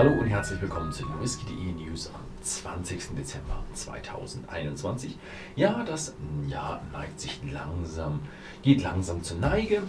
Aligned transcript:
Hallo 0.00 0.12
und 0.12 0.28
herzlich 0.28 0.62
willkommen 0.62 0.90
zu 0.90 1.04
den 1.04 1.20
Whisky.de 1.20 1.72
News 1.72 2.10
am 2.14 2.22
20. 2.40 3.16
Dezember 3.18 3.62
2021. 3.74 5.18
Ja, 5.56 5.84
das 5.84 6.14
Jahr 6.48 6.80
neigt 6.90 7.20
sich 7.20 7.38
langsam, 7.52 8.20
geht 8.62 8.82
langsam 8.82 9.22
zur 9.22 9.36
Neige 9.36 9.82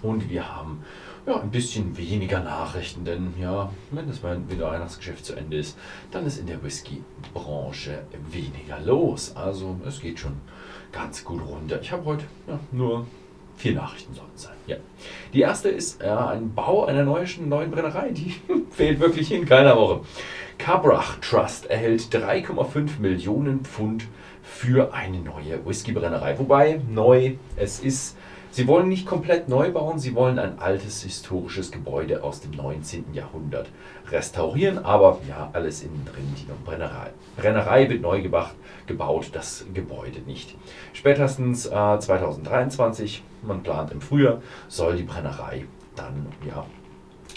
und 0.00 0.30
wir 0.30 0.56
haben 0.56 0.82
ja, 1.26 1.38
ein 1.38 1.50
bisschen 1.50 1.98
weniger 1.98 2.40
Nachrichten, 2.40 3.04
denn 3.04 3.34
ja, 3.38 3.70
wenn 3.90 4.08
das 4.08 4.22
wieder 4.22 4.70
Weihnachtsgeschäft 4.70 5.26
zu 5.26 5.34
Ende 5.34 5.58
ist, 5.58 5.76
dann 6.12 6.24
ist 6.24 6.38
in 6.38 6.46
der 6.46 6.62
Whisky-Branche 6.62 8.06
weniger 8.30 8.80
los. 8.80 9.36
Also 9.36 9.78
es 9.86 10.00
geht 10.00 10.18
schon 10.18 10.40
ganz 10.92 11.26
gut 11.26 11.42
runter. 11.46 11.78
Ich 11.82 11.92
habe 11.92 12.06
heute 12.06 12.24
ja, 12.46 12.58
nur 12.72 13.06
Vier 13.58 13.74
Nachrichten 13.74 14.14
sollten 14.14 14.30
es 14.36 14.42
sein. 14.42 14.54
Ja. 14.68 14.76
Die 15.32 15.40
erste 15.40 15.68
ist 15.68 16.00
äh, 16.00 16.06
ein 16.06 16.54
Bau 16.54 16.86
einer 16.86 17.02
neuen, 17.02 17.26
neuen 17.48 17.70
Brennerei. 17.72 18.10
Die 18.10 18.36
fehlt 18.70 19.00
wirklich 19.00 19.32
in 19.32 19.44
keiner 19.46 19.76
Woche. 19.76 20.00
Cabrach 20.58 21.16
Trust 21.20 21.66
erhält 21.66 22.02
3,5 22.14 23.00
Millionen 23.00 23.64
Pfund 23.64 24.06
für 24.42 24.92
eine 24.92 25.20
neue 25.20 25.64
Whiskybrennerei. 25.64 26.38
Wobei 26.38 26.80
neu, 26.88 27.34
es 27.56 27.80
ist 27.80 28.16
Sie 28.50 28.66
wollen 28.66 28.88
nicht 28.88 29.06
komplett 29.06 29.48
neu 29.48 29.70
bauen, 29.70 29.98
sie 29.98 30.14
wollen 30.14 30.38
ein 30.38 30.58
altes 30.58 31.02
historisches 31.02 31.70
Gebäude 31.70 32.24
aus 32.24 32.40
dem 32.40 32.52
19. 32.52 33.12
Jahrhundert 33.12 33.68
restaurieren, 34.10 34.78
aber 34.78 35.20
ja, 35.28 35.50
alles 35.52 35.82
innen 35.82 36.04
drin 36.06 36.34
die 36.36 36.46
Brennerei. 36.64 37.10
Brennerei 37.36 37.88
wird 37.90 38.00
neu 38.00 38.22
gebaut, 38.22 38.54
gebaut 38.86 39.28
das 39.32 39.66
Gebäude 39.74 40.20
nicht. 40.22 40.56
Spätestens 40.94 41.66
äh, 41.66 41.70
2023, 41.70 43.22
man 43.42 43.62
plant 43.62 43.92
im 43.92 44.00
Frühjahr, 44.00 44.40
soll 44.66 44.96
die 44.96 45.02
Brennerei 45.02 45.66
dann 45.94 46.26
ja 46.44 46.64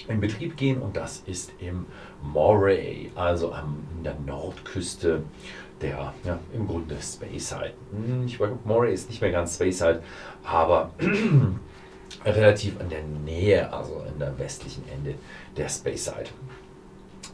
in 0.09 0.19
Betrieb 0.19 0.57
gehen 0.57 0.81
und 0.81 0.97
das 0.97 1.23
ist 1.25 1.51
im 1.59 1.85
Moray, 2.21 3.11
also 3.15 3.51
an 3.51 3.77
der 4.03 4.15
Nordküste 4.25 5.23
der 5.81 6.13
ja, 6.23 6.39
im 6.53 6.67
Grunde 6.67 6.95
Speyside. 7.01 7.73
Hm, 7.91 8.25
ich 8.25 8.37
glaube, 8.37 8.57
Moray 8.65 8.93
ist 8.93 9.09
nicht 9.09 9.21
mehr 9.21 9.31
ganz 9.31 9.55
Speyside, 9.55 10.03
aber 10.43 10.91
relativ 12.25 12.79
an 12.79 12.89
der 12.89 13.03
Nähe, 13.03 13.71
also 13.73 14.03
in 14.11 14.19
der 14.19 14.37
westlichen 14.37 14.83
Ende 14.89 15.15
der 15.57 15.69
Speyside. 15.69 16.29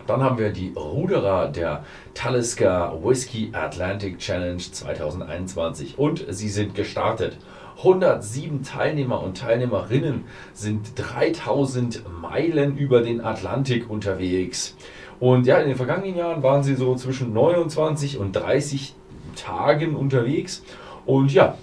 Dann 0.08 0.24
haben 0.24 0.38
wir 0.38 0.52
die 0.52 0.74
Ruderer 0.76 1.50
der 1.50 1.84
Talisker 2.14 2.98
Whiskey 3.04 3.50
Atlantic 3.54 4.20
Challenge 4.20 4.58
2021 4.58 6.00
und 6.00 6.26
sie 6.30 6.50
sind 6.50 6.76
gestartet. 6.76 7.38
107 7.78 8.64
Teilnehmer 8.64 9.22
und 9.22 9.38
Teilnehmerinnen 9.38 10.24
sind 10.54 10.94
3000 10.96 12.04
Meilen 12.22 12.76
über 12.78 13.02
den 13.02 13.22
Atlantik 13.22 13.90
unterwegs. 13.90 14.76
Und 15.20 15.46
ja, 15.46 15.58
in 15.58 15.68
den 15.68 15.78
vergangenen 15.78 16.16
Jahren 16.16 16.42
waren 16.42 16.64
sie 16.64 16.76
so 16.76 16.96
zwischen 16.96 17.34
29 17.34 18.18
und 18.18 18.32
30 18.32 18.96
Tagen 19.36 19.96
unterwegs. 19.96 20.64
Und 21.06 21.34
ja, 21.34 21.58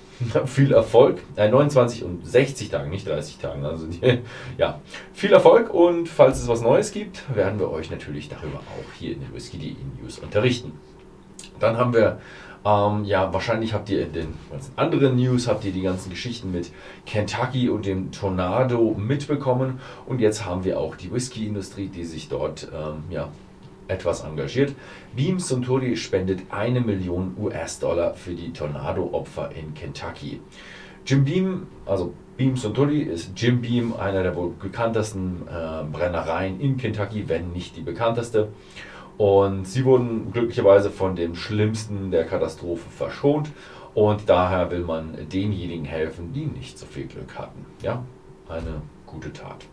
viel 0.46 0.72
Erfolg. 0.72 1.22
Äh, 1.36 1.48
29 1.48 2.04
und 2.04 2.26
60 2.26 2.70
Tagen, 2.70 2.90
nicht 2.90 3.08
30 3.08 3.38
Tagen. 3.38 3.64
Also 3.64 3.86
ja, 4.58 4.80
viel 5.12 5.32
Erfolg 5.32 5.72
und 5.72 6.08
falls 6.08 6.40
es 6.40 6.48
was 6.48 6.62
Neues 6.62 6.92
gibt, 6.92 7.22
werden 7.34 7.58
wir 7.58 7.70
euch 7.70 7.90
natürlich 7.90 8.28
darüber 8.28 8.58
auch 8.58 8.92
hier 8.98 9.12
in 9.12 9.20
den 9.20 9.34
Whisky.de 9.34 9.74
News 10.00 10.18
unterrichten. 10.18 10.72
Dann 11.60 11.76
haben 11.76 11.94
wir, 11.94 12.18
ähm, 12.64 13.04
ja, 13.04 13.32
wahrscheinlich 13.32 13.74
habt 13.74 13.90
ihr 13.90 14.06
in 14.06 14.12
den 14.12 14.34
anderen 14.76 15.16
News, 15.16 15.48
habt 15.48 15.64
ihr 15.64 15.72
die 15.72 15.82
ganzen 15.82 16.10
Geschichten 16.10 16.52
mit 16.52 16.72
Kentucky 17.06 17.68
und 17.68 17.86
dem 17.86 18.10
Tornado 18.10 18.94
mitbekommen. 18.98 19.80
Und 20.06 20.20
jetzt 20.20 20.44
haben 20.44 20.64
wir 20.64 20.80
auch 20.80 20.96
die 20.96 21.12
Whisky-Industrie, 21.12 21.88
die 21.88 22.04
sich 22.04 22.28
dort 22.28 22.68
ähm, 22.74 23.04
ja, 23.10 23.28
etwas 23.88 24.24
engagiert. 24.24 24.74
Beam 25.14 25.38
Suntory 25.38 25.96
spendet 25.96 26.42
eine 26.50 26.80
Million 26.80 27.36
US-Dollar 27.38 28.14
für 28.14 28.34
die 28.34 28.52
Tornado-Opfer 28.52 29.50
in 29.52 29.74
Kentucky. 29.74 30.40
Jim 31.06 31.24
Beam, 31.24 31.66
also 31.84 32.14
Beam 32.36 32.56
Suntory 32.56 33.02
ist 33.02 33.32
Jim 33.36 33.60
Beam, 33.60 33.94
einer 33.94 34.22
der 34.22 34.34
wohl 34.34 34.54
bekanntesten 34.58 35.42
äh, 35.48 35.84
Brennereien 35.84 36.60
in 36.60 36.76
Kentucky, 36.76 37.28
wenn 37.28 37.52
nicht 37.52 37.76
die 37.76 37.82
bekannteste. 37.82 38.48
Und 39.18 39.66
sie 39.66 39.84
wurden 39.84 40.32
glücklicherweise 40.32 40.90
von 40.90 41.14
dem 41.14 41.36
Schlimmsten 41.36 42.10
der 42.10 42.24
Katastrophe 42.24 42.88
verschont. 42.90 43.50
Und 43.94 44.28
daher 44.28 44.72
will 44.72 44.80
man 44.80 45.16
denjenigen 45.32 45.84
helfen, 45.84 46.32
die 46.32 46.46
nicht 46.46 46.78
so 46.78 46.86
viel 46.86 47.06
Glück 47.06 47.38
hatten. 47.38 47.64
Ja, 47.80 48.04
eine 48.48 48.82
gute 49.06 49.32
Tat. 49.32 49.66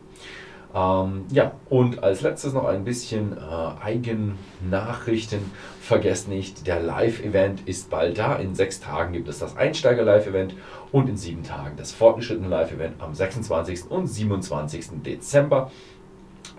Ähm, 0.73 1.25
ja, 1.31 1.53
und 1.69 2.03
als 2.03 2.21
letztes 2.21 2.53
noch 2.53 2.65
ein 2.65 2.83
bisschen 2.83 3.37
äh, 3.37 3.83
Eigennachrichten. 3.83 5.39
Vergesst 5.81 6.27
nicht, 6.27 6.67
der 6.67 6.79
Live-Event 6.79 7.67
ist 7.67 7.89
bald 7.89 8.17
da. 8.17 8.35
In 8.35 8.55
sechs 8.55 8.79
Tagen 8.79 9.13
gibt 9.13 9.27
es 9.27 9.39
das 9.39 9.57
Einsteiger-Live-Event 9.57 10.55
und 10.91 11.09
in 11.09 11.17
sieben 11.17 11.43
Tagen 11.43 11.75
das 11.75 11.91
fortgeschrittene 11.91 12.47
Live-Event 12.47 13.01
am 13.01 13.13
26. 13.13 13.89
und 13.89 14.07
27. 14.07 15.03
Dezember. 15.03 15.71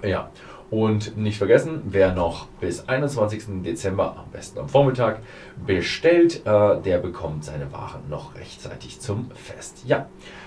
Ja, 0.03 0.31
und 0.71 1.19
nicht 1.19 1.37
vergessen, 1.37 1.83
wer 1.84 2.15
noch 2.15 2.47
bis 2.61 2.89
21. 2.89 3.62
Dezember, 3.62 4.17
am 4.17 4.31
besten 4.31 4.59
am 4.59 4.69
Vormittag, 4.69 5.21
bestellt, 5.67 6.47
äh, 6.47 6.81
der 6.81 6.99
bekommt 6.99 7.44
seine 7.44 7.71
Waren 7.73 8.09
noch 8.09 8.34
rechtzeitig 8.37 8.99
zum 8.99 9.31
Fest. 9.34 9.83
Ja, 9.87 10.06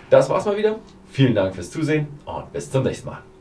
das 0.10 0.30
war's 0.30 0.46
mal 0.46 0.58
wieder. 0.58 0.80
Vielen 1.10 1.36
Dank 1.36 1.54
fürs 1.56 1.70
Zusehen 1.70 2.08
und 2.26 2.52
bis 2.52 2.72
zum 2.72 2.84
nächsten 2.84 3.08
Mal. 3.10 3.35